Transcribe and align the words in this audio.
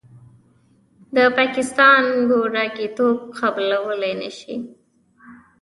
د 1.15 1.17
پاکستان 1.37 2.03
ګوډاګیتوب 2.29 3.17
قبلولې 3.37 4.11
نشي. 4.21 4.55